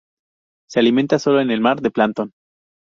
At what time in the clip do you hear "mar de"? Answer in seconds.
1.61-1.91